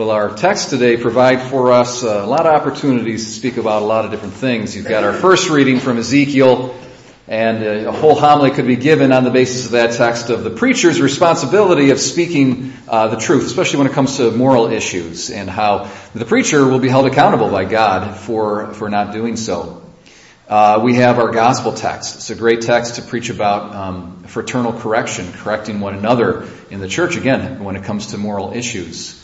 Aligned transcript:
Well, 0.00 0.12
our 0.12 0.34
text 0.34 0.70
today 0.70 0.96
provide 0.96 1.42
for 1.42 1.72
us 1.72 2.02
a 2.02 2.24
lot 2.24 2.46
of 2.46 2.54
opportunities 2.54 3.22
to 3.26 3.30
speak 3.32 3.58
about 3.58 3.82
a 3.82 3.84
lot 3.84 4.06
of 4.06 4.10
different 4.10 4.32
things. 4.32 4.74
You've 4.74 4.88
got 4.88 5.04
our 5.04 5.12
first 5.12 5.50
reading 5.50 5.78
from 5.78 5.98
Ezekiel, 5.98 6.74
and 7.28 7.62
a 7.62 7.92
whole 7.92 8.14
homily 8.14 8.50
could 8.50 8.66
be 8.66 8.76
given 8.76 9.12
on 9.12 9.24
the 9.24 9.30
basis 9.30 9.66
of 9.66 9.72
that 9.72 9.98
text 9.98 10.30
of 10.30 10.42
the 10.42 10.48
preacher's 10.48 11.02
responsibility 11.02 11.90
of 11.90 12.00
speaking 12.00 12.72
uh, 12.88 13.08
the 13.08 13.18
truth, 13.18 13.44
especially 13.44 13.80
when 13.80 13.88
it 13.88 13.92
comes 13.92 14.16
to 14.16 14.30
moral 14.30 14.72
issues, 14.72 15.28
and 15.28 15.50
how 15.50 15.90
the 16.14 16.24
preacher 16.24 16.66
will 16.66 16.78
be 16.78 16.88
held 16.88 17.04
accountable 17.04 17.50
by 17.50 17.66
God 17.66 18.16
for 18.16 18.72
for 18.72 18.88
not 18.88 19.12
doing 19.12 19.36
so. 19.36 19.82
Uh, 20.48 20.80
we 20.82 20.94
have 20.94 21.18
our 21.18 21.30
gospel 21.30 21.74
text. 21.74 22.14
It's 22.14 22.30
a 22.30 22.34
great 22.34 22.62
text 22.62 22.94
to 22.94 23.02
preach 23.02 23.28
about 23.28 23.74
um, 23.74 24.22
fraternal 24.22 24.72
correction, 24.72 25.30
correcting 25.30 25.78
one 25.80 25.94
another 25.94 26.48
in 26.70 26.80
the 26.80 26.88
church 26.88 27.18
again 27.18 27.62
when 27.62 27.76
it 27.76 27.84
comes 27.84 28.06
to 28.12 28.16
moral 28.16 28.54
issues. 28.54 29.19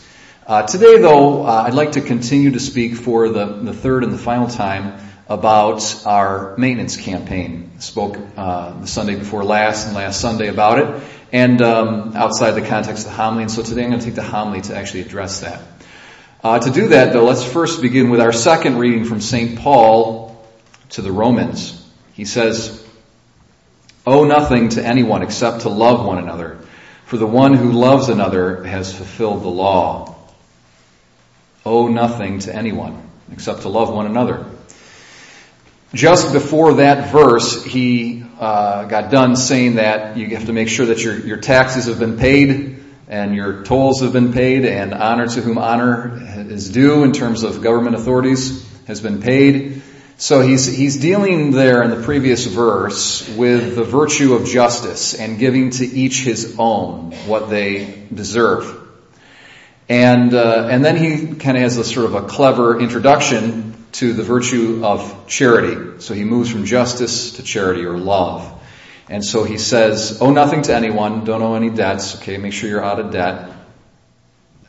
Uh, 0.47 0.65
today, 0.65 0.97
though, 0.97 1.45
uh, 1.45 1.63
I'd 1.67 1.73
like 1.73 1.91
to 1.93 2.01
continue 2.01 2.51
to 2.51 2.59
speak 2.61 2.95
for 2.95 3.27
the, 3.27 3.47
the 3.47 3.73
third 3.73 4.05
and 4.05 4.13
the 4.13 4.17
final 4.17 4.47
time 4.47 4.97
about 5.27 6.05
our 6.05 6.55
maintenance 6.55 6.95
campaign. 6.95 7.71
I 7.75 7.79
spoke 7.81 8.17
uh, 8.37 8.79
the 8.79 8.87
Sunday 8.87 9.17
before 9.17 9.43
last 9.43 9.87
and 9.87 9.93
last 9.93 10.21
Sunday 10.21 10.47
about 10.47 10.79
it, 10.79 11.03
and 11.33 11.61
um, 11.61 12.15
outside 12.15 12.51
the 12.51 12.61
context 12.61 13.05
of 13.05 13.11
the 13.11 13.17
homily. 13.17 13.43
And 13.43 13.51
so 13.51 13.61
today, 13.61 13.83
I'm 13.83 13.89
going 13.89 13.99
to 13.99 14.05
take 14.05 14.15
the 14.15 14.23
homily 14.23 14.61
to 14.61 14.77
actually 14.77 15.01
address 15.01 15.41
that. 15.41 15.61
Uh, 16.41 16.59
to 16.59 16.71
do 16.71 16.87
that, 16.87 17.11
though, 17.11 17.25
let's 17.25 17.43
first 17.43 17.81
begin 17.81 18.09
with 18.09 18.21
our 18.21 18.31
second 18.31 18.77
reading 18.77 19.03
from 19.03 19.19
St. 19.19 19.59
Paul 19.59 20.47
to 20.91 21.01
the 21.01 21.11
Romans. 21.11 21.85
He 22.13 22.23
says, 22.23 22.87
"Owe 24.05 24.23
nothing 24.23 24.69
to 24.69 24.81
anyone 24.81 25.23
except 25.23 25.63
to 25.63 25.69
love 25.69 26.05
one 26.05 26.19
another, 26.19 26.57
for 27.03 27.17
the 27.17 27.27
one 27.27 27.53
who 27.53 27.73
loves 27.73 28.07
another 28.07 28.63
has 28.63 28.95
fulfilled 28.95 29.43
the 29.43 29.49
law." 29.49 30.13
Owe 31.67 31.87
nothing 31.87 32.39
to 32.39 32.55
anyone 32.55 33.07
except 33.31 33.61
to 33.61 33.69
love 33.69 33.93
one 33.93 34.05
another. 34.05 34.45
Just 35.93 36.33
before 36.33 36.75
that 36.75 37.11
verse, 37.11 37.63
he 37.63 38.23
uh, 38.39 38.85
got 38.85 39.09
done 39.09 39.35
saying 39.35 39.75
that 39.75 40.17
you 40.17 40.35
have 40.35 40.45
to 40.45 40.53
make 40.53 40.67
sure 40.67 40.87
that 40.87 41.03
your, 41.03 41.17
your 41.19 41.37
taxes 41.37 41.85
have 41.85 41.99
been 41.99 42.17
paid 42.17 42.83
and 43.07 43.33
your 43.33 43.63
tolls 43.63 44.01
have 44.01 44.11
been 44.11 44.33
paid 44.33 44.65
and 44.65 44.93
honor 44.93 45.27
to 45.27 45.41
whom 45.41 45.57
honor 45.57 46.21
is 46.49 46.69
due 46.69 47.03
in 47.03 47.13
terms 47.13 47.43
of 47.43 47.61
government 47.61 47.95
authorities 47.95 48.67
has 48.85 48.99
been 48.99 49.21
paid. 49.21 49.81
So 50.17 50.41
he's, 50.41 50.65
he's 50.65 50.97
dealing 50.97 51.51
there 51.51 51.83
in 51.83 51.91
the 51.91 52.03
previous 52.03 52.45
verse 52.45 53.27
with 53.35 53.75
the 53.75 53.83
virtue 53.83 54.33
of 54.33 54.45
justice 54.45 55.13
and 55.13 55.37
giving 55.37 55.69
to 55.71 55.85
each 55.85 56.21
his 56.21 56.55
own 56.57 57.11
what 57.27 57.49
they 57.49 58.03
deserve. 58.13 58.86
And, 59.89 60.33
uh, 60.33 60.67
and 60.69 60.83
then 60.83 60.97
he 60.97 61.35
kind 61.35 61.55
of 61.55 61.63
has 61.63 61.77
a 61.77 61.83
sort 61.83 62.07
of 62.07 62.15
a 62.15 62.23
clever 62.23 62.79
introduction 62.79 63.85
to 63.93 64.13
the 64.13 64.23
virtue 64.23 64.81
of 64.83 65.27
charity. 65.27 66.01
So 66.01 66.13
he 66.13 66.23
moves 66.23 66.51
from 66.51 66.65
justice 66.65 67.33
to 67.33 67.43
charity 67.43 67.85
or 67.85 67.97
love. 67.97 68.53
And 69.09 69.23
so 69.23 69.45
he 69.45 69.57
says, 69.57 70.21
owe 70.21 70.31
nothing 70.31 70.63
to 70.63 70.75
anyone, 70.75 71.23
don't 71.23 71.41
owe 71.41 71.55
any 71.55 71.69
debts, 71.69 72.17
okay, 72.17 72.37
make 72.37 72.51
sure 72.51 72.69
you're 72.69 72.83
out 72.83 72.99
of 72.99 73.11
debt, 73.11 73.49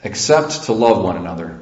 except 0.04 0.64
to 0.64 0.72
love 0.72 1.02
one 1.02 1.16
another. 1.16 1.60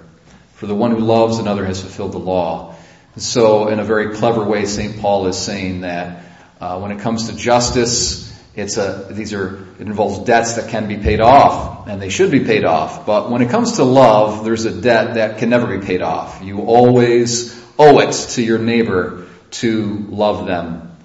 For 0.54 0.66
the 0.66 0.74
one 0.74 0.90
who 0.90 0.98
loves 0.98 1.38
another 1.38 1.64
has 1.64 1.80
fulfilled 1.80 2.12
the 2.12 2.18
law. 2.18 2.76
And 3.14 3.22
so 3.22 3.68
in 3.68 3.78
a 3.78 3.84
very 3.84 4.14
clever 4.14 4.44
way, 4.44 4.66
St. 4.66 5.00
Paul 5.00 5.26
is 5.26 5.38
saying 5.38 5.80
that 5.80 6.22
uh, 6.60 6.78
when 6.78 6.92
it 6.92 7.00
comes 7.00 7.30
to 7.30 7.36
justice, 7.36 8.26
it's 8.56 8.78
a, 8.78 9.08
these 9.10 9.34
are, 9.34 9.54
it 9.78 9.86
involves 9.86 10.20
debts 10.20 10.54
that 10.54 10.70
can 10.70 10.88
be 10.88 10.96
paid 10.96 11.20
off, 11.20 11.86
and 11.88 12.00
they 12.00 12.08
should 12.08 12.30
be 12.30 12.40
paid 12.40 12.64
off. 12.64 13.04
But 13.04 13.30
when 13.30 13.42
it 13.42 13.50
comes 13.50 13.72
to 13.72 13.84
love, 13.84 14.46
there's 14.46 14.64
a 14.64 14.72
debt 14.72 15.14
that 15.14 15.38
can 15.38 15.50
never 15.50 15.78
be 15.78 15.84
paid 15.84 16.00
off. 16.00 16.42
You 16.42 16.62
always 16.62 17.54
owe 17.78 18.00
it 18.00 18.12
to 18.12 18.42
your 18.42 18.58
neighbor 18.58 19.26
to 19.50 20.06
love 20.08 20.46
them. 20.46 20.96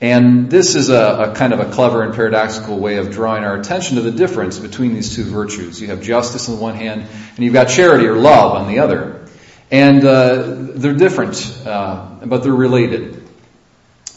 And 0.00 0.48
this 0.50 0.76
is 0.76 0.88
a, 0.88 1.30
a, 1.30 1.34
kind 1.34 1.52
of 1.52 1.58
a 1.58 1.72
clever 1.72 2.02
and 2.04 2.14
paradoxical 2.14 2.78
way 2.78 2.96
of 2.98 3.10
drawing 3.10 3.42
our 3.42 3.56
attention 3.56 3.96
to 3.96 4.02
the 4.02 4.12
difference 4.12 4.58
between 4.58 4.94
these 4.94 5.14
two 5.14 5.24
virtues. 5.24 5.80
You 5.80 5.88
have 5.88 6.02
justice 6.02 6.48
on 6.48 6.56
the 6.56 6.62
one 6.62 6.76
hand, 6.76 7.02
and 7.02 7.38
you've 7.38 7.52
got 7.52 7.68
charity 7.68 8.06
or 8.06 8.14
love 8.14 8.52
on 8.52 8.68
the 8.68 8.78
other. 8.78 9.26
And 9.72 10.04
uh, 10.04 10.54
they're 10.74 10.94
different, 10.94 11.60
uh, 11.66 12.06
but 12.24 12.44
they're 12.44 12.52
related. 12.52 13.28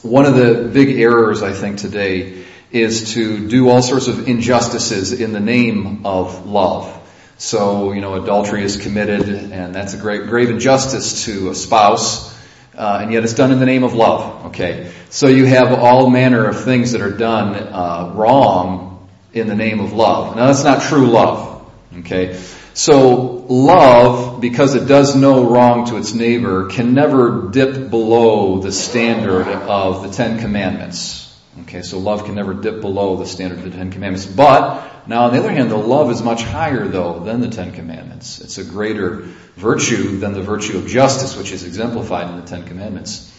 One 0.03 0.25
of 0.25 0.35
the 0.35 0.69
big 0.71 0.99
errors, 0.99 1.41
I 1.41 1.53
think, 1.53 1.79
today 1.79 2.43
is 2.73 3.13
to 3.13 3.47
do 3.47 3.69
all 3.69 3.83
sorts 3.83 4.07
of 4.07 4.27
injustices 4.27 5.13
in 5.13 5.31
the 5.31 5.39
name 5.39 6.05
of 6.05 6.47
love. 6.47 6.89
So, 7.37 7.91
you 7.91 8.01
know, 8.01 8.15
adultery 8.15 8.63
is 8.63 8.77
committed, 8.77 9.29
and 9.29 9.75
that's 9.75 9.93
a 9.93 9.97
great, 9.97 10.27
grave 10.27 10.49
injustice 10.49 11.25
to 11.25 11.49
a 11.49 11.55
spouse, 11.55 12.33
uh, 12.75 12.99
and 13.03 13.13
yet 13.13 13.23
it's 13.23 13.35
done 13.35 13.51
in 13.51 13.59
the 13.59 13.67
name 13.67 13.83
of 13.83 13.93
love. 13.93 14.47
Okay, 14.47 14.91
so 15.11 15.27
you 15.27 15.45
have 15.45 15.71
all 15.71 16.09
manner 16.09 16.47
of 16.47 16.63
things 16.63 16.93
that 16.93 17.01
are 17.01 17.15
done 17.15 17.55
uh, 17.55 18.11
wrong 18.15 19.07
in 19.33 19.47
the 19.47 19.55
name 19.55 19.79
of 19.79 19.93
love. 19.93 20.35
Now, 20.35 20.47
that's 20.47 20.63
not 20.63 20.81
true 20.81 21.07
love. 21.07 21.71
Okay, 21.99 22.41
so 22.73 23.45
love, 23.49 24.41
because 24.41 24.73
it 24.73 24.87
does 24.87 25.15
no 25.15 25.47
wrong 25.47 25.85
to 25.87 25.97
its 25.97 26.15
neighbor, 26.15 26.69
can 26.69 26.95
never 26.95 27.49
dip 27.51 27.91
below 27.91 28.61
the 28.61 28.71
standard 28.71 29.47
of 29.47 30.01
the 30.01 30.09
Ten 30.09 30.39
Commandments. 30.39 31.22
Okay, 31.61 31.83
so 31.83 31.99
love 31.99 32.25
can 32.25 32.33
never 32.33 32.55
dip 32.55 32.81
below 32.81 33.17
the 33.17 33.27
standard 33.27 33.59
of 33.59 33.65
the 33.65 33.71
Ten 33.71 33.91
Commandments. 33.91 34.25
But, 34.25 35.07
now 35.07 35.25
on 35.25 35.33
the 35.33 35.39
other 35.39 35.51
hand, 35.51 35.69
the 35.69 35.77
love 35.77 36.09
is 36.09 36.21
much 36.23 36.41
higher 36.41 36.87
though 36.87 37.19
than 37.19 37.41
the 37.41 37.49
Ten 37.49 37.73
Commandments. 37.73 38.41
It's 38.41 38.57
a 38.57 38.63
greater 38.63 39.27
virtue 39.55 40.17
than 40.17 40.33
the 40.33 40.41
virtue 40.41 40.77
of 40.79 40.87
justice, 40.87 41.37
which 41.37 41.51
is 41.51 41.63
exemplified 41.63 42.29
in 42.29 42.37
the 42.41 42.47
Ten 42.47 42.65
Commandments. 42.65 43.29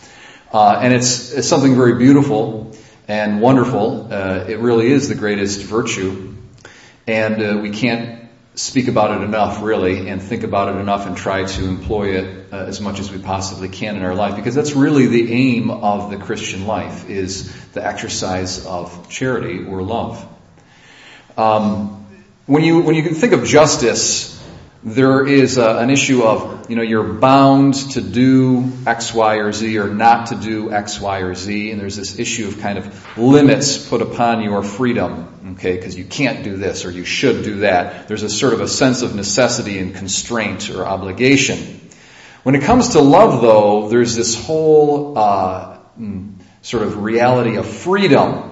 Uh, 0.53 0.79
and 0.81 0.93
it's, 0.93 1.33
it's 1.33 1.49
something 1.49 1.75
very 1.75 1.97
beautiful 1.97 2.77
and 3.09 3.41
wonderful. 3.41 4.13
Uh, 4.13 4.45
it 4.49 4.61
really 4.61 4.87
is 4.87 5.09
the 5.09 5.17
greatest 5.17 5.63
virtue. 5.63 6.37
And 7.09 7.43
uh, 7.43 7.59
we 7.61 7.71
can't 7.71 8.24
speak 8.55 8.89
about 8.89 9.21
it 9.21 9.25
enough, 9.25 9.63
really, 9.63 10.09
and 10.09 10.23
think 10.23 10.45
about 10.45 10.75
it 10.75 10.79
enough 10.79 11.07
and 11.07 11.17
try 11.17 11.45
to 11.45 11.65
employ 11.65 12.17
it 12.17 12.53
uh, 12.53 12.57
as 12.57 12.81
much 12.81 13.01
as 13.01 13.11
we 13.11 13.19
possibly 13.19 13.69
can 13.69 13.97
in 13.97 14.03
our 14.03 14.15
life, 14.15 14.37
because 14.37 14.55
that's 14.55 14.73
really 14.73 15.07
the 15.07 15.33
aim 15.33 15.71
of 15.71 16.11
the 16.11 16.17
Christian 16.17 16.67
life, 16.67 17.11
is 17.11 17.53
the 17.73 17.85
exercise 17.85 18.65
of 18.65 19.09
charity 19.09 19.65
or 19.65 19.83
love. 19.83 20.27
Um, 21.37 22.07
when 22.47 22.63
you 22.63 22.83
when 22.83 22.95
you 22.95 23.03
can 23.03 23.15
think 23.15 23.33
of 23.33 23.45
justice, 23.45 24.34
there 24.85 25.27
is 25.27 25.59
a, 25.59 25.79
an 25.79 25.91
issue 25.91 26.23
of 26.23 26.71
you 26.71 26.77
know 26.77 26.83
you're 26.83 27.15
bound 27.15 27.75
to 27.93 28.01
do 28.01 28.71
X, 28.87 29.15
Y, 29.15 29.37
or 29.37 29.53
Z, 29.53 29.79
or 29.79 29.89
not 29.89 30.29
to 30.29 30.37
do 30.37 30.73
X, 30.73 31.01
Y, 31.01 31.19
or 31.21 31.35
Z, 31.35 31.71
and 31.71 31.81
there's 31.81 31.97
this 31.97 32.19
issue 32.19 32.49
of 32.49 32.61
kind 32.61 32.79
of 32.79 33.19
limits 33.19 33.89
put 33.89 34.03
upon 34.03 34.43
your 34.43 34.63
freedom 34.63 35.35
okay, 35.53 35.77
because 35.77 35.97
you 35.97 36.05
can't 36.05 36.45
do 36.45 36.57
this 36.57 36.85
or 36.85 36.91
you 36.91 37.05
should 37.05 37.45
do 37.45 37.61
that. 37.61 38.09
There's 38.09 38.23
a 38.23 38.31
sort 38.31 38.53
of 38.53 38.61
a 38.61 38.69
sense 38.69 39.03
of 39.03 39.15
necessity 39.15 39.79
and 39.79 39.95
constraint 39.95 40.71
or 40.71 40.87
obligation. 40.87 41.81
When 42.43 42.55
it 42.55 42.63
comes 42.63 42.91
to 42.91 43.01
love, 43.01 43.41
though, 43.41 43.89
there's 43.89 44.15
this 44.15 44.45
whole 44.45 45.17
uh, 45.17 45.79
mm, 45.99 46.35
sort 46.63 46.83
of 46.83 47.03
reality 47.03 47.57
of 47.57 47.67
freedom 47.67 48.51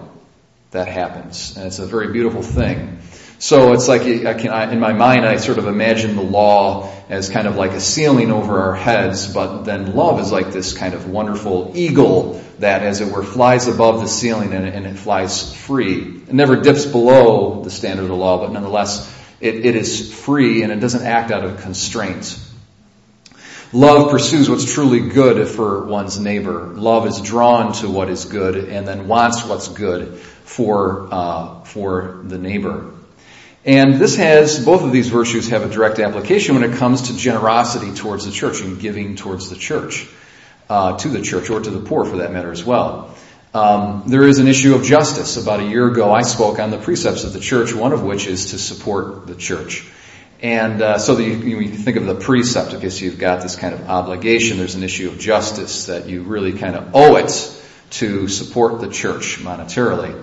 that 0.70 0.88
happens, 0.88 1.56
and 1.56 1.66
it's 1.66 1.78
a 1.78 1.86
very 1.86 2.12
beautiful 2.12 2.42
thing. 2.42 2.98
So 3.42 3.72
it's 3.72 3.88
like 3.88 4.02
I 4.02 4.34
can, 4.34 4.50
I, 4.50 4.72
in 4.72 4.78
my 4.78 4.92
mind, 4.92 5.26
I 5.26 5.36
sort 5.38 5.58
of 5.58 5.66
imagine 5.66 6.14
the 6.14 6.22
law 6.22 6.92
as 7.08 7.28
kind 7.28 7.48
of 7.48 7.56
like 7.56 7.72
a 7.72 7.80
ceiling 7.80 8.30
over 8.30 8.60
our 8.60 8.74
heads, 8.76 9.26
but 9.26 9.64
then 9.64 9.96
love 9.96 10.20
is 10.20 10.30
like 10.30 10.52
this 10.52 10.74
kind 10.74 10.94
of 10.94 11.08
wonderful 11.08 11.72
eagle 11.74 12.40
that, 12.60 12.82
as 12.82 13.00
it 13.00 13.12
were, 13.12 13.24
flies 13.24 13.66
above 13.66 14.00
the 14.00 14.06
ceiling 14.06 14.52
and, 14.52 14.68
and 14.68 14.86
it 14.86 14.96
flies 14.96 15.56
free. 15.56 16.02
It 16.02 16.32
never 16.32 16.60
dips 16.60 16.86
below 16.86 17.64
the 17.64 17.70
standard 17.72 18.04
of 18.04 18.10
the 18.10 18.14
law, 18.14 18.38
but 18.38 18.52
nonetheless, 18.52 19.12
it, 19.40 19.66
it 19.66 19.74
is 19.74 20.14
free 20.14 20.62
and 20.62 20.70
it 20.70 20.78
doesn't 20.78 21.04
act 21.04 21.32
out 21.32 21.42
of 21.44 21.62
constraint. 21.62 22.38
Love 23.72 24.12
pursues 24.12 24.48
what's 24.48 24.72
truly 24.72 25.08
good 25.08 25.48
for 25.48 25.86
one's 25.86 26.16
neighbor. 26.16 26.68
Love 26.68 27.08
is 27.08 27.20
drawn 27.20 27.72
to 27.72 27.90
what 27.90 28.08
is 28.08 28.24
good 28.24 28.54
and 28.54 28.86
then 28.86 29.08
wants 29.08 29.44
what's 29.44 29.66
good 29.66 30.16
for 30.44 31.08
uh, 31.10 31.64
for 31.64 32.20
the 32.22 32.38
neighbor. 32.38 32.91
And 33.64 33.94
this 33.94 34.16
has, 34.16 34.64
both 34.64 34.82
of 34.82 34.90
these 34.90 35.08
virtues 35.08 35.50
have 35.50 35.62
a 35.62 35.68
direct 35.68 36.00
application 36.00 36.56
when 36.56 36.64
it 36.64 36.76
comes 36.78 37.02
to 37.02 37.16
generosity 37.16 37.94
towards 37.94 38.24
the 38.26 38.32
church 38.32 38.60
and 38.60 38.80
giving 38.80 39.14
towards 39.14 39.50
the 39.50 39.56
church, 39.56 40.08
uh, 40.68 40.96
to 40.98 41.08
the 41.08 41.22
church 41.22 41.48
or 41.48 41.60
to 41.60 41.70
the 41.70 41.78
poor 41.78 42.04
for 42.04 42.18
that 42.18 42.32
matter 42.32 42.50
as 42.50 42.64
well. 42.64 43.14
Um, 43.54 44.04
there 44.06 44.24
is 44.24 44.38
an 44.38 44.48
issue 44.48 44.74
of 44.74 44.82
justice. 44.82 45.36
About 45.36 45.60
a 45.60 45.64
year 45.64 45.86
ago, 45.86 46.12
I 46.12 46.22
spoke 46.22 46.58
on 46.58 46.70
the 46.70 46.78
precepts 46.78 47.22
of 47.22 47.32
the 47.34 47.40
church, 47.40 47.72
one 47.72 47.92
of 47.92 48.02
which 48.02 48.26
is 48.26 48.50
to 48.50 48.58
support 48.58 49.26
the 49.26 49.34
church. 49.34 49.86
And 50.40 50.82
uh, 50.82 50.98
so 50.98 51.14
the, 51.14 51.22
you, 51.22 51.68
think 51.68 51.96
of 51.96 52.06
the 52.06 52.16
precept, 52.16 52.74
I 52.74 52.80
guess 52.80 53.00
you've 53.00 53.18
got 53.18 53.42
this 53.42 53.54
kind 53.54 53.74
of 53.74 53.88
obligation. 53.88 54.58
There's 54.58 54.74
an 54.74 54.82
issue 54.82 55.08
of 55.08 55.20
justice 55.20 55.86
that 55.86 56.08
you 56.08 56.22
really 56.22 56.54
kind 56.54 56.74
of 56.74 56.96
owe 56.96 57.14
it 57.16 57.58
to 57.90 58.26
support 58.26 58.80
the 58.80 58.88
church 58.88 59.38
monetarily. 59.38 60.20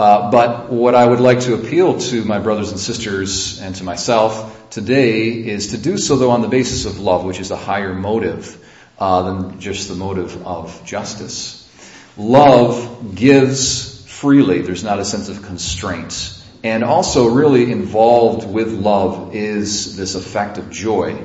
Uh, 0.00 0.30
but 0.30 0.72
what 0.72 0.94
I 0.94 1.04
would 1.04 1.20
like 1.20 1.40
to 1.40 1.52
appeal 1.52 1.98
to 1.98 2.24
my 2.24 2.38
brothers 2.38 2.70
and 2.70 2.80
sisters 2.80 3.60
and 3.60 3.74
to 3.74 3.84
myself 3.84 4.70
today 4.70 5.28
is 5.28 5.72
to 5.72 5.76
do 5.76 5.98
so 5.98 6.16
though 6.16 6.30
on 6.30 6.40
the 6.40 6.48
basis 6.48 6.86
of 6.86 6.98
love, 6.98 7.22
which 7.22 7.38
is 7.38 7.50
a 7.50 7.56
higher 7.56 7.92
motive 7.92 8.66
uh, 8.98 9.20
than 9.24 9.60
just 9.60 9.88
the 9.88 9.94
motive 9.94 10.46
of 10.46 10.86
justice. 10.86 11.68
Love 12.16 13.14
gives 13.14 14.10
freely. 14.10 14.62
There's 14.62 14.82
not 14.82 15.00
a 15.00 15.04
sense 15.04 15.28
of 15.28 15.42
constraint. 15.42 16.42
And 16.64 16.82
also 16.82 17.28
really 17.28 17.70
involved 17.70 18.48
with 18.48 18.72
love 18.72 19.34
is 19.34 19.98
this 19.98 20.14
effect 20.14 20.56
of 20.56 20.70
joy. 20.70 21.22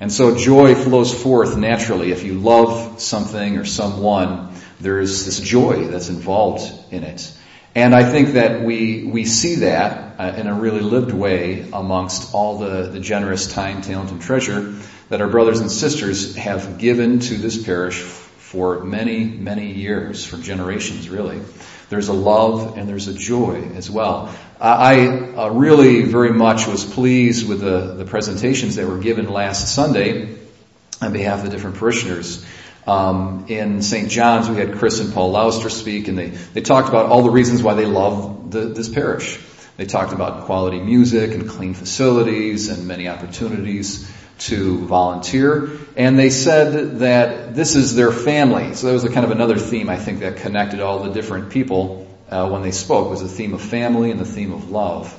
And 0.00 0.12
so 0.12 0.36
joy 0.36 0.74
flows 0.74 1.14
forth 1.14 1.56
naturally. 1.56 2.12
If 2.12 2.24
you 2.24 2.34
love 2.34 3.00
something 3.00 3.56
or 3.56 3.64
someone, 3.64 4.52
there's 4.80 5.24
this 5.24 5.40
joy 5.40 5.86
that's 5.86 6.10
involved 6.10 6.70
in 6.92 7.04
it. 7.04 7.38
And 7.74 7.94
I 7.94 8.10
think 8.10 8.34
that 8.34 8.62
we, 8.62 9.04
we 9.04 9.24
see 9.24 9.56
that 9.56 10.20
uh, 10.20 10.34
in 10.36 10.46
a 10.46 10.54
really 10.54 10.80
lived 10.80 11.12
way 11.12 11.66
amongst 11.72 12.34
all 12.34 12.58
the, 12.58 12.88
the 12.88 13.00
generous 13.00 13.50
time, 13.50 13.80
talent, 13.80 14.10
and 14.10 14.20
treasure 14.20 14.74
that 15.08 15.20
our 15.22 15.28
brothers 15.28 15.60
and 15.60 15.70
sisters 15.70 16.36
have 16.36 16.78
given 16.78 17.20
to 17.20 17.36
this 17.36 17.62
parish 17.62 18.00
for 18.00 18.84
many, 18.84 19.24
many 19.24 19.72
years, 19.72 20.26
for 20.26 20.36
generations 20.36 21.08
really. 21.08 21.40
There's 21.88 22.08
a 22.08 22.12
love 22.12 22.76
and 22.76 22.88
there's 22.88 23.08
a 23.08 23.14
joy 23.14 23.70
as 23.74 23.90
well. 23.90 24.34
I 24.60 25.08
uh, 25.08 25.48
really 25.48 26.02
very 26.02 26.32
much 26.32 26.66
was 26.66 26.84
pleased 26.84 27.48
with 27.48 27.60
the, 27.60 27.94
the 27.94 28.04
presentations 28.04 28.76
that 28.76 28.86
were 28.86 28.98
given 28.98 29.30
last 29.30 29.74
Sunday 29.74 30.36
on 31.00 31.12
behalf 31.12 31.40
of 31.40 31.46
the 31.46 31.50
different 31.50 31.76
parishioners. 31.76 32.44
Um, 32.86 33.46
in 33.48 33.82
St. 33.82 34.10
John's, 34.10 34.48
we 34.48 34.56
had 34.56 34.74
Chris 34.74 34.98
and 35.00 35.12
Paul 35.14 35.30
Lauster 35.30 35.70
speak, 35.70 36.08
and 36.08 36.18
they, 36.18 36.28
they 36.28 36.62
talked 36.62 36.88
about 36.88 37.06
all 37.06 37.22
the 37.22 37.30
reasons 37.30 37.62
why 37.62 37.74
they 37.74 37.86
love 37.86 38.50
the, 38.50 38.60
this 38.60 38.88
parish. 38.88 39.38
They 39.76 39.86
talked 39.86 40.12
about 40.12 40.44
quality 40.44 40.80
music 40.80 41.32
and 41.32 41.48
clean 41.48 41.74
facilities 41.74 42.68
and 42.68 42.86
many 42.86 43.08
opportunities 43.08 44.10
to 44.46 44.78
volunteer. 44.86 45.70
And 45.96 46.18
they 46.18 46.30
said 46.30 46.98
that 46.98 47.54
this 47.54 47.76
is 47.76 47.94
their 47.94 48.12
family. 48.12 48.74
So 48.74 48.88
that 48.88 48.92
was 48.92 49.04
a 49.04 49.10
kind 49.10 49.24
of 49.24 49.30
another 49.30 49.58
theme, 49.58 49.88
I 49.88 49.96
think, 49.96 50.20
that 50.20 50.38
connected 50.38 50.80
all 50.80 51.04
the 51.04 51.12
different 51.12 51.50
people 51.50 52.08
uh, 52.28 52.48
when 52.48 52.62
they 52.62 52.72
spoke 52.72 53.10
was 53.10 53.20
the 53.20 53.28
theme 53.28 53.54
of 53.54 53.62
family 53.62 54.10
and 54.10 54.18
the 54.18 54.24
theme 54.24 54.52
of 54.52 54.70
love. 54.70 55.16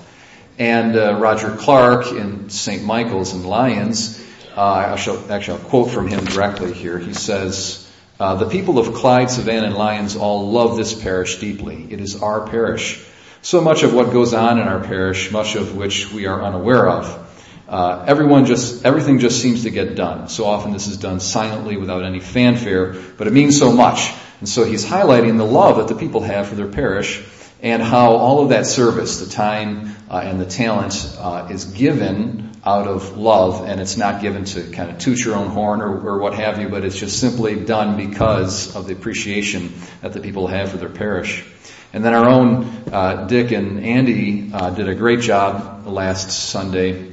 And 0.60 0.95
uh, 0.95 1.15
Roger 1.15 1.56
Clark 1.56 2.07
in 2.07 2.50
St. 2.50 2.83
Michael's 2.83 3.33
in 3.33 3.44
Lyons, 3.44 4.19
uh, 4.55 4.95
shall, 4.95 5.31
actually 5.31 5.59
I'll 5.59 5.65
quote 5.65 5.91
from 5.91 6.07
him 6.07 6.23
directly 6.25 6.73
here. 6.73 7.00
He 7.00 7.13
says, 7.13 7.89
uh, 8.19 8.35
the 8.35 8.47
people 8.47 8.79
of 8.79 8.94
Clyde, 8.94 9.29
Savannah, 9.29 9.67
and 9.67 9.75
Lyons 9.75 10.15
all 10.15 10.51
love 10.51 10.77
this 10.77 10.94
parish 10.94 11.39
deeply. 11.39 11.88
It 11.89 12.00
is 12.00 12.21
our 12.21 12.47
parish. 12.47 13.03
So 13.41 13.59
much 13.59 13.83
of 13.83 13.94
what 13.94 14.11
goes 14.11 14.33
on 14.33 14.59
in 14.59 14.67
our 14.67 14.79
parish, 14.79 15.31
much 15.31 15.55
of 15.55 15.75
which 15.75 16.11
we 16.11 16.27
are 16.27 16.41
unaware 16.41 16.88
of. 16.88 17.19
Uh, 17.67 18.05
everyone 18.07 18.45
just, 18.45 18.85
everything 18.85 19.19
just 19.19 19.41
seems 19.41 19.63
to 19.63 19.71
get 19.71 19.95
done. 19.95 20.29
So 20.29 20.45
often 20.45 20.71
this 20.71 20.88
is 20.88 20.97
done 20.97 21.19
silently 21.19 21.75
without 21.75 22.03
any 22.03 22.19
fanfare, 22.19 22.94
but 23.17 23.27
it 23.27 23.33
means 23.33 23.57
so 23.57 23.71
much. 23.71 24.13
And 24.39 24.47
so 24.47 24.63
he's 24.63 24.85
highlighting 24.85 25.38
the 25.38 25.45
love 25.45 25.77
that 25.77 25.88
the 25.88 26.00
people 26.00 26.21
have 26.21 26.47
for 26.47 26.55
their 26.55 26.67
parish 26.67 27.23
and 27.61 27.81
how 27.81 28.11
all 28.11 28.44
of 28.44 28.50
that 28.50 28.67
service, 28.67 29.19
the 29.19 29.29
time 29.29 29.95
uh, 30.09 30.21
and 30.23 30.39
the 30.39 30.45
talent, 30.45 31.17
uh, 31.17 31.47
is 31.50 31.65
given 31.65 32.52
out 32.65 32.88
of 32.88 33.18
love, 33.18 33.68
and 33.68 33.81
it's 33.81 33.98
not 33.98 34.21
given 34.21 34.45
to 34.45 34.71
kind 34.71 34.89
of 34.89 34.98
toot 34.98 35.24
your 35.24 35.36
own 35.36 35.50
horn 35.50 35.81
or, 35.81 36.00
or, 36.00 36.19
what 36.19 36.33
have 36.33 36.62
you, 36.62 36.69
but 36.69 36.86
it's 36.86 36.98
just 36.98 37.19
simply 37.19 37.56
done 37.56 37.98
because 37.98 38.74
of 38.75 38.88
the 38.88 38.94
appreciation 38.94 39.74
that 40.01 40.13
the 40.13 40.21
people 40.21 40.48
have 40.48 40.71
for 40.71 40.77
their 40.77 40.89
parish. 40.89 41.44
And 41.92 42.04
then 42.04 42.13
our 42.13 42.27
own 42.27 42.65
uh, 42.92 43.27
Dick 43.27 43.51
and 43.51 43.83
Andy 43.83 44.51
uh, 44.54 44.69
did 44.71 44.88
a 44.88 44.95
great 44.95 45.19
job 45.19 45.86
last 45.86 46.31
Sunday. 46.31 47.12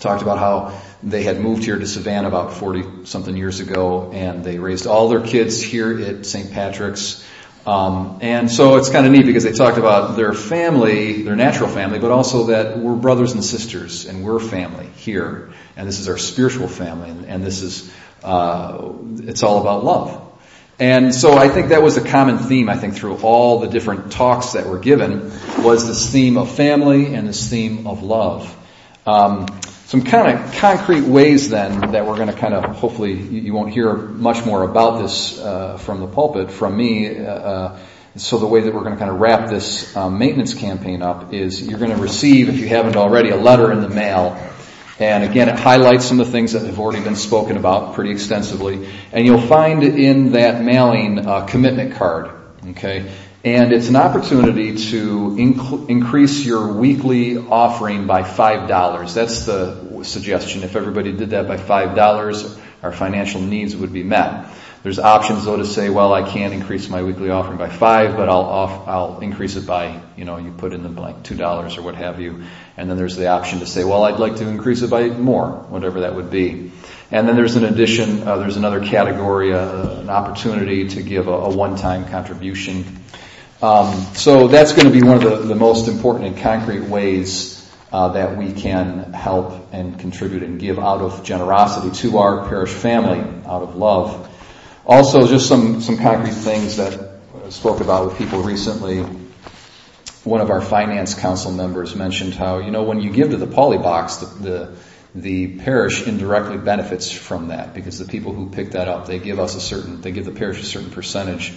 Talked 0.00 0.22
about 0.22 0.38
how 0.38 0.80
they 1.02 1.24
had 1.24 1.40
moved 1.40 1.64
here 1.64 1.78
to 1.78 1.86
Savannah 1.86 2.28
about 2.28 2.52
40 2.54 3.04
something 3.04 3.36
years 3.36 3.60
ago 3.60 4.10
and 4.12 4.44
they 4.44 4.58
raised 4.58 4.86
all 4.86 5.08
their 5.08 5.20
kids 5.20 5.60
here 5.60 6.00
at 6.00 6.24
St. 6.24 6.52
Patrick's. 6.52 7.24
Um, 7.68 8.20
and 8.22 8.50
so 8.50 8.76
it's 8.76 8.88
kind 8.88 9.04
of 9.04 9.12
neat 9.12 9.26
because 9.26 9.44
they 9.44 9.52
talked 9.52 9.76
about 9.76 10.16
their 10.16 10.32
family, 10.32 11.20
their 11.20 11.36
natural 11.36 11.68
family, 11.68 11.98
but 11.98 12.10
also 12.10 12.44
that 12.44 12.78
we're 12.78 12.94
brothers 12.94 13.32
and 13.32 13.44
sisters 13.44 14.06
and 14.06 14.24
we're 14.24 14.40
family 14.40 14.86
here. 14.96 15.50
And 15.76 15.86
this 15.86 16.00
is 16.00 16.08
our 16.08 16.16
spiritual 16.16 16.66
family 16.66 17.10
and, 17.10 17.26
and 17.26 17.44
this 17.44 17.60
is, 17.60 17.92
uh, 18.24 18.90
it's 19.18 19.42
all 19.42 19.60
about 19.60 19.84
love. 19.84 20.24
And 20.78 21.14
so 21.14 21.36
I 21.36 21.50
think 21.50 21.68
that 21.68 21.82
was 21.82 21.98
a 21.98 22.08
common 22.08 22.38
theme, 22.38 22.70
I 22.70 22.76
think, 22.78 22.94
through 22.94 23.18
all 23.18 23.58
the 23.58 23.68
different 23.68 24.12
talks 24.12 24.52
that 24.52 24.66
were 24.66 24.78
given, 24.78 25.30
was 25.58 25.86
this 25.86 26.10
theme 26.10 26.38
of 26.38 26.50
family 26.50 27.14
and 27.14 27.28
this 27.28 27.50
theme 27.50 27.86
of 27.86 28.02
love. 28.02 28.56
Um, 29.06 29.44
some 29.88 30.02
kind 30.02 30.38
of 30.38 30.52
concrete 30.56 31.00
ways 31.00 31.48
then 31.48 31.92
that 31.92 32.06
we're 32.06 32.16
going 32.16 32.28
to 32.28 32.34
kind 32.34 32.52
of 32.52 32.76
hopefully 32.76 33.14
you 33.14 33.54
won't 33.54 33.72
hear 33.72 33.96
much 33.96 34.44
more 34.44 34.62
about 34.62 35.00
this 35.00 35.38
uh, 35.38 35.78
from 35.78 36.00
the 36.00 36.06
pulpit 36.06 36.50
from 36.50 36.76
me. 36.76 37.16
Uh, 37.16 37.22
uh, 37.22 37.78
so 38.14 38.36
the 38.36 38.46
way 38.46 38.60
that 38.60 38.74
we're 38.74 38.82
going 38.82 38.92
to 38.92 38.98
kind 38.98 39.10
of 39.10 39.18
wrap 39.18 39.48
this 39.48 39.96
um, 39.96 40.18
maintenance 40.18 40.52
campaign 40.52 41.00
up 41.00 41.32
is 41.32 41.66
you're 41.66 41.78
going 41.78 41.92
to 41.92 41.96
receive, 41.96 42.50
if 42.50 42.58
you 42.58 42.68
haven't 42.68 42.96
already, 42.96 43.30
a 43.30 43.36
letter 43.36 43.72
in 43.72 43.80
the 43.80 43.88
mail. 43.88 44.36
And 44.98 45.24
again, 45.24 45.48
it 45.48 45.58
highlights 45.58 46.04
some 46.04 46.20
of 46.20 46.26
the 46.26 46.32
things 46.32 46.52
that 46.52 46.66
have 46.66 46.78
already 46.78 47.02
been 47.02 47.16
spoken 47.16 47.56
about 47.56 47.94
pretty 47.94 48.10
extensively. 48.10 48.90
And 49.10 49.24
you'll 49.24 49.40
find 49.40 49.82
in 49.82 50.32
that 50.32 50.62
mailing 50.62 51.26
a 51.26 51.46
commitment 51.48 51.94
card. 51.94 52.30
Okay. 52.72 53.10
And 53.44 53.72
it's 53.72 53.88
an 53.88 53.96
opportunity 53.96 54.76
to 54.90 55.30
inc- 55.30 55.88
increase 55.88 56.44
your 56.44 56.72
weekly 56.72 57.38
offering 57.38 58.06
by 58.06 58.22
$5. 58.22 59.14
That's 59.14 59.46
the 59.46 60.02
suggestion. 60.04 60.64
If 60.64 60.74
everybody 60.74 61.12
did 61.12 61.30
that 61.30 61.46
by 61.46 61.56
$5, 61.56 62.60
our 62.82 62.92
financial 62.92 63.40
needs 63.40 63.76
would 63.76 63.92
be 63.92 64.02
met. 64.02 64.48
There's 64.82 64.98
options 64.98 65.44
though 65.44 65.56
to 65.56 65.66
say, 65.66 65.90
well, 65.90 66.12
I 66.12 66.28
can't 66.28 66.54
increase 66.54 66.88
my 66.88 67.02
weekly 67.02 67.30
offering 67.30 67.58
by 67.58 67.68
five, 67.68 68.16
but 68.16 68.28
I'll 68.28 68.42
off, 68.42 68.86
I'll 68.86 69.20
increase 69.20 69.56
it 69.56 69.66
by, 69.66 70.00
you 70.16 70.24
know, 70.24 70.36
you 70.36 70.52
put 70.52 70.72
in 70.72 70.84
the 70.84 70.88
blank 70.88 71.24
two 71.24 71.34
dollars 71.34 71.76
or 71.76 71.82
what 71.82 71.96
have 71.96 72.20
you. 72.20 72.44
And 72.76 72.88
then 72.88 72.96
there's 72.96 73.16
the 73.16 73.26
option 73.26 73.58
to 73.58 73.66
say, 73.66 73.82
well, 73.82 74.04
I'd 74.04 74.20
like 74.20 74.36
to 74.36 74.48
increase 74.48 74.82
it 74.82 74.90
by 74.90 75.08
more, 75.08 75.50
whatever 75.50 76.00
that 76.00 76.14
would 76.14 76.30
be. 76.30 76.70
And 77.10 77.26
then 77.26 77.34
there's 77.34 77.56
an 77.56 77.64
addition, 77.64 78.26
uh, 78.26 78.36
there's 78.36 78.56
another 78.56 78.84
category, 78.84 79.52
uh, 79.52 80.00
an 80.00 80.10
opportunity 80.10 80.88
to 80.90 81.02
give 81.02 81.26
a, 81.26 81.32
a 81.32 81.56
one-time 81.56 82.08
contribution. 82.08 82.84
Um, 83.60 83.92
so 84.14 84.46
that's 84.46 84.72
going 84.72 84.86
to 84.86 84.92
be 84.92 85.02
one 85.02 85.16
of 85.16 85.22
the, 85.22 85.36
the 85.48 85.54
most 85.56 85.88
important 85.88 86.26
and 86.26 86.38
concrete 86.38 86.82
ways 86.82 87.58
uh, 87.90 88.10
that 88.10 88.36
we 88.36 88.52
can 88.52 89.12
help 89.12 89.72
and 89.72 89.98
contribute 89.98 90.44
and 90.44 90.60
give 90.60 90.78
out 90.78 91.00
of 91.00 91.24
generosity 91.24 91.90
to 92.02 92.18
our 92.18 92.48
parish 92.48 92.70
family, 92.70 93.18
out 93.46 93.62
of 93.62 93.74
love. 93.74 94.30
Also, 94.86 95.26
just 95.26 95.48
some 95.48 95.80
some 95.80 95.98
concrete 95.98 96.34
things 96.34 96.76
that 96.76 97.20
I 97.44 97.50
spoke 97.50 97.80
about 97.80 98.06
with 98.06 98.18
people 98.18 98.42
recently. 98.42 99.00
One 100.22 100.40
of 100.40 100.50
our 100.50 100.60
finance 100.60 101.14
council 101.14 101.50
members 101.50 101.96
mentioned 101.96 102.34
how 102.34 102.58
you 102.58 102.70
know 102.70 102.84
when 102.84 103.00
you 103.00 103.10
give 103.10 103.30
to 103.30 103.36
the 103.38 103.46
poly 103.48 103.78
box, 103.78 104.16
the, 104.16 104.26
the 104.26 104.76
the 105.14 105.58
parish 105.58 106.06
indirectly 106.06 106.58
benefits 106.58 107.10
from 107.10 107.48
that 107.48 107.74
because 107.74 107.98
the 107.98 108.04
people 108.04 108.32
who 108.32 108.50
pick 108.50 108.72
that 108.72 108.86
up, 108.86 109.06
they 109.06 109.18
give 109.18 109.40
us 109.40 109.56
a 109.56 109.60
certain, 109.60 110.00
they 110.00 110.12
give 110.12 110.26
the 110.26 110.32
parish 110.32 110.60
a 110.60 110.64
certain 110.64 110.90
percentage 110.90 111.56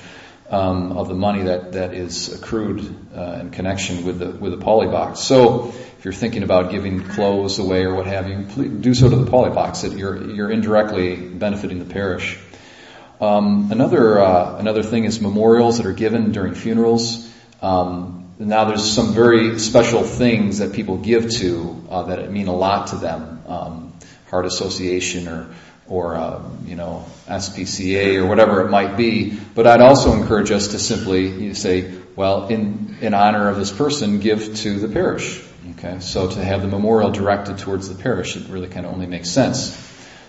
um, 0.51 0.97
of 0.97 1.07
the 1.07 1.15
money 1.15 1.43
that, 1.43 1.71
that 1.71 1.93
is 1.93 2.33
accrued 2.33 2.83
uh, 3.15 3.39
in 3.39 3.51
connection 3.51 4.05
with 4.05 4.19
the 4.19 4.31
with 4.31 4.51
the 4.51 4.57
poly 4.57 4.87
box. 4.87 5.21
So 5.21 5.69
if 5.69 6.03
you're 6.03 6.13
thinking 6.13 6.43
about 6.43 6.71
giving 6.71 7.03
clothes 7.03 7.57
away 7.57 7.85
or 7.85 7.95
what 7.95 8.05
have 8.05 8.27
you, 8.27 8.43
do 8.67 8.93
so 8.93 9.09
to 9.09 9.15
the 9.15 9.31
poly 9.31 9.51
box. 9.51 9.81
That 9.81 9.97
you're 9.97 10.29
you're 10.29 10.51
indirectly 10.51 11.15
benefiting 11.15 11.79
the 11.79 11.91
parish. 11.93 12.37
Um, 13.21 13.71
another 13.71 14.19
uh, 14.19 14.57
another 14.57 14.83
thing 14.83 15.05
is 15.05 15.21
memorials 15.21 15.77
that 15.77 15.85
are 15.85 15.93
given 15.93 16.33
during 16.33 16.53
funerals. 16.53 17.31
Um, 17.61 18.33
now 18.37 18.65
there's 18.65 18.91
some 18.91 19.13
very 19.13 19.59
special 19.59 20.03
things 20.03 20.57
that 20.57 20.73
people 20.73 20.97
give 20.97 21.29
to 21.29 21.85
uh, 21.89 22.03
that 22.03 22.31
mean 22.31 22.47
a 22.47 22.55
lot 22.55 22.87
to 22.87 22.97
them. 22.97 23.43
Um, 23.47 23.93
Heart 24.29 24.45
Association 24.45 25.27
or 25.27 25.53
or 25.91 26.15
uh, 26.15 26.41
you 26.65 26.75
know 26.75 27.05
SPCA 27.27 28.15
or 28.15 28.25
whatever 28.25 28.65
it 28.65 28.69
might 28.71 28.95
be. 28.95 29.37
But 29.53 29.67
I'd 29.67 29.81
also 29.81 30.13
encourage 30.13 30.49
us 30.49 30.69
to 30.69 30.79
simply 30.79 31.53
say, 31.53 31.93
well, 32.15 32.47
in 32.47 32.97
in 33.01 33.13
honor 33.13 33.49
of 33.49 33.57
this 33.57 33.71
person, 33.71 34.19
give 34.19 34.55
to 34.57 34.79
the 34.79 34.87
parish. 34.87 35.43
Okay, 35.71 35.99
so 35.99 36.29
to 36.29 36.43
have 36.43 36.61
the 36.61 36.67
memorial 36.67 37.11
directed 37.11 37.57
towards 37.59 37.89
the 37.89 38.01
parish, 38.01 38.35
it 38.35 38.47
really 38.49 38.67
kind 38.67 38.85
of 38.85 38.93
only 38.93 39.05
makes 39.05 39.29
sense. 39.29 39.77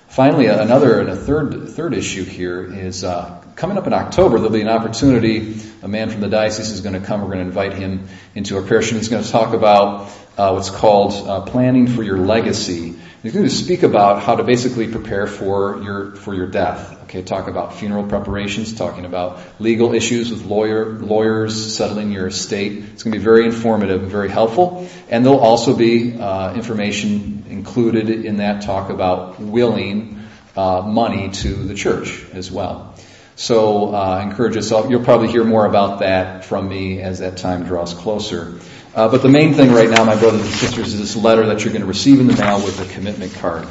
Finally, 0.09 0.47
another 0.47 1.01
and 1.01 1.09
a 1.09 1.17
third 1.17 1.71
third 1.71 1.95
issue 1.95 2.25
here 2.25 2.65
is 2.65 3.05
uh, 3.05 3.43
coming 3.55 3.79
up 3.79 3.87
in 3.87 3.93
October. 3.93 4.39
There'll 4.39 4.53
be 4.53 4.61
an 4.61 4.69
opportunity. 4.69 5.57
A 5.83 5.89
man 5.89 6.11
from 6.11 6.21
the 6.21 6.29
diocese 6.29 6.71
is 6.71 6.81
going 6.81 7.01
to 7.01 7.07
come. 7.07 7.21
We're 7.21 7.29
going 7.29 7.39
to 7.39 7.47
invite 7.47 7.75
him 7.75 8.09
into 8.35 8.57
our 8.57 8.63
parish, 8.63 8.91
and 8.91 8.99
he's 8.99 9.09
going 9.09 9.23
to 9.25 9.31
talk 9.31 9.55
about 9.55 10.11
uh, 10.37 10.51
what's 10.53 10.71
called 10.71 11.13
uh, 11.29 11.41
planning 11.43 11.87
for 11.87 12.03
your 12.03 12.19
legacy. 12.19 12.97
He's 13.23 13.33
going 13.33 13.45
to 13.45 13.55
speak 13.55 13.85
about 13.85 14.21
how 14.21 14.35
to 14.35 14.43
basically 14.43 14.89
prepare 14.89 15.29
for 15.29 15.81
your 15.81 16.17
for 16.17 16.35
your 16.35 16.49
death. 16.49 17.05
Okay, 17.05 17.23
talk 17.23 17.47
about 17.47 17.75
funeral 17.75 18.05
preparations, 18.09 18.75
talking 18.75 19.05
about 19.05 19.39
legal 19.61 19.95
issues 19.95 20.33
with 20.33 20.45
lawyer 20.45 20.99
lawyers 20.99 21.77
settling 21.77 22.11
your 22.11 22.27
estate. 22.27 22.73
It's 22.93 23.05
going 23.05 23.13
to 23.13 23.19
be 23.21 23.25
very 23.25 23.45
informative 23.45 24.03
and 24.03 24.11
very 24.11 24.29
helpful. 24.29 24.89
And 25.09 25.25
there'll 25.25 25.39
also 25.39 25.77
be 25.77 26.19
uh, 26.19 26.55
information 26.55 27.45
included 27.49 28.11
in 28.11 28.39
that 28.39 28.63
talk 28.63 28.91
about 28.91 29.39
willing 29.39 30.19
uh, 30.57 30.83
money 30.83 31.31
to 31.31 31.55
the 31.55 31.75
church 31.75 32.25
as 32.33 32.51
well. 32.51 32.97
So 33.37 33.95
uh, 33.95 34.21
encourage 34.21 34.57
us 34.57 34.73
all. 34.73 34.91
You'll 34.91 35.05
probably 35.05 35.29
hear 35.29 35.45
more 35.45 35.65
about 35.65 36.01
that 36.01 36.45
from 36.45 36.69
me 36.69 37.01
as 37.01 37.21
that 37.21 37.37
time 37.37 37.67
draws 37.67 37.95
closer. 37.95 38.59
Uh, 38.95 39.09
but 39.09 39.23
the 39.23 39.29
main 39.29 39.55
thing 39.55 39.73
right 39.73 39.89
now, 39.89 40.05
my 40.05 40.17
brothers 40.17 40.43
and 40.43 40.51
sisters, 40.51 40.93
is 40.93 41.01
this 41.01 41.17
letter 41.17 41.47
that 41.47 41.65
you're 41.65 41.73
going 41.73 41.81
to 41.81 41.89
receive 41.89 42.21
in 42.21 42.27
the 42.27 42.37
mail 42.37 42.63
with 42.63 42.79
a 42.79 42.93
commitment 42.93 43.33
card. 43.35 43.67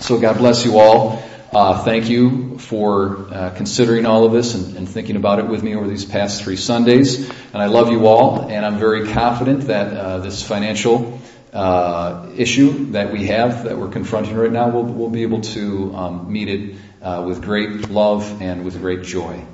So 0.00 0.18
God 0.18 0.38
bless 0.38 0.64
you 0.64 0.80
all. 0.80 1.22
Uh, 1.52 1.84
thank 1.84 2.08
you 2.08 2.58
for 2.58 3.28
uh, 3.30 3.50
considering 3.50 4.04
all 4.04 4.24
of 4.24 4.32
this 4.32 4.54
and, 4.54 4.76
and, 4.76 4.88
thinking 4.88 5.16
about 5.16 5.38
it 5.38 5.46
with 5.46 5.62
me 5.62 5.76
over 5.76 5.86
these 5.86 6.04
past 6.04 6.42
three 6.42 6.56
Sundays. 6.56 7.28
And 7.28 7.62
I 7.62 7.66
love 7.66 7.92
you 7.92 8.06
all, 8.06 8.48
and 8.48 8.66
I'm 8.66 8.78
very 8.78 9.12
confident 9.12 9.68
that 9.68 9.96
uh, 9.96 10.18
this 10.18 10.42
financial 10.42 11.20
uh, 11.52 12.30
issue 12.34 12.92
that 12.92 13.12
we 13.12 13.26
have, 13.26 13.64
that 13.64 13.76
we're 13.76 13.90
confronting 13.90 14.34
right 14.34 14.50
now, 14.50 14.70
we'll, 14.70 14.84
we'll 14.84 15.10
be 15.10 15.22
able 15.22 15.42
to 15.42 15.94
um, 15.94 16.32
meet 16.32 16.48
it 16.48 16.76
uh, 17.02 17.24
with 17.28 17.42
great 17.42 17.90
love 17.90 18.40
and 18.40 18.64
with 18.64 18.80
great 18.80 19.02
joy. 19.02 19.44